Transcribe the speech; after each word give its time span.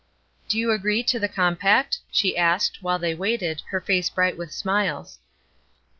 "Do 0.47 0.57
you 0.57 0.71
agree 0.71 1.03
to 1.03 1.19
the 1.19 1.27
compact?" 1.29 1.99
she 2.09 2.35
asked, 2.35 2.81
while 2.81 2.97
they 2.97 3.13
waited, 3.13 3.61
her 3.69 3.79
face 3.79 4.09
bright 4.09 4.35
with 4.35 4.51
smiles. 4.51 5.19